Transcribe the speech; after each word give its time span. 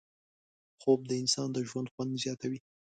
خوب 0.81 0.99
د 1.09 1.11
انسان 1.21 1.49
د 1.53 1.57
ژوند 1.69 1.87
خوند 1.93 2.11
زیاتوي 2.23 2.59